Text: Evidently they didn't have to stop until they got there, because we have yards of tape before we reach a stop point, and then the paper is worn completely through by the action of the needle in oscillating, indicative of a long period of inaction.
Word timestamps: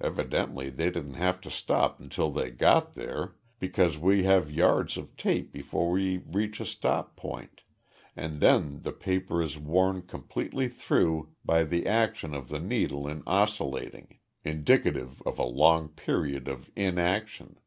Evidently 0.00 0.70
they 0.70 0.86
didn't 0.90 1.16
have 1.20 1.38
to 1.38 1.50
stop 1.50 2.00
until 2.00 2.30
they 2.30 2.50
got 2.50 2.94
there, 2.94 3.34
because 3.58 3.98
we 3.98 4.22
have 4.22 4.50
yards 4.50 4.96
of 4.96 5.14
tape 5.18 5.52
before 5.52 5.90
we 5.90 6.16
reach 6.16 6.60
a 6.60 6.64
stop 6.64 7.14
point, 7.14 7.60
and 8.16 8.40
then 8.40 8.80
the 8.84 8.90
paper 8.92 9.42
is 9.42 9.58
worn 9.58 10.00
completely 10.00 10.66
through 10.66 11.34
by 11.44 11.62
the 11.62 11.86
action 11.86 12.34
of 12.34 12.48
the 12.48 12.58
needle 12.58 13.06
in 13.06 13.22
oscillating, 13.26 14.18
indicative 14.44 15.20
of 15.26 15.38
a 15.38 15.44
long 15.44 15.90
period 15.90 16.48
of 16.48 16.70
inaction. 16.74 17.58